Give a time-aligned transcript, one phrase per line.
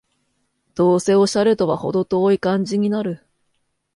[0.73, 3.23] どうせオシャレとはほど遠い感じになる